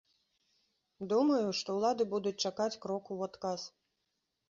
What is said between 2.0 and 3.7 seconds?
будуць чакаць кроку ў адказ.